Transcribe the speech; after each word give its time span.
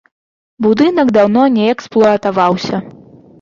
Будынак 0.65 1.11
даўно 1.17 1.43
не 1.59 1.67
эксплуатаваўся. 1.75 2.81